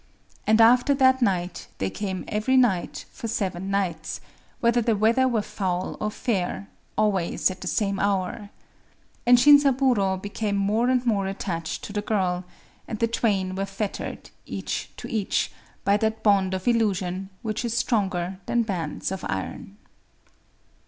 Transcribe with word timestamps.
And 0.47 0.59
after 0.59 0.95
that 0.95 1.21
night 1.21 1.67
they 1.77 1.91
came 1.91 2.25
every 2.27 2.57
nighht 2.57 3.05
for 3.11 3.27
seven 3.27 3.69
nights,—whether 3.69 4.81
the 4.81 4.95
weather 4.95 5.27
were 5.27 5.43
foul 5.43 5.95
or 5.99 6.09
fair,—always 6.09 7.51
at 7.51 7.61
the 7.61 7.67
same 7.67 7.99
hour. 7.99 8.49
And 9.27 9.37
Shinzaburō 9.37 10.19
became 10.19 10.55
more 10.55 10.89
and 10.89 11.05
more 11.05 11.27
attached 11.27 11.83
to 11.83 11.93
the 11.93 12.01
girl; 12.01 12.45
and 12.87 12.97
the 12.97 13.05
twain 13.07 13.53
were 13.53 13.67
fettered, 13.67 14.31
each 14.47 14.89
to 14.97 15.07
each, 15.07 15.51
by 15.85 15.97
that 15.97 16.23
bond 16.23 16.55
of 16.55 16.67
illusion 16.67 17.29
which 17.43 17.63
is 17.63 17.77
stronger 17.77 18.39
than 18.47 18.63
bands 18.63 19.11
of 19.11 19.23
iron. 19.29 19.77